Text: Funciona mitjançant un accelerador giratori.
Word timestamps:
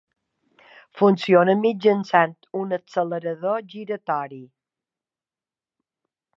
Funciona 1.01 1.55
mitjançant 1.65 2.33
un 2.63 2.73
accelerador 2.79 3.63
giratori. 3.75 4.43